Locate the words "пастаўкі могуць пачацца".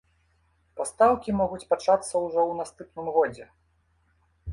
0.79-1.97